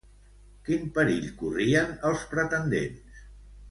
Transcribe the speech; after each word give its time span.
Quin 0.69 0.87
perill 0.95 1.29
corrien 1.43 1.95
els 2.13 2.27
pretendents? 2.35 3.27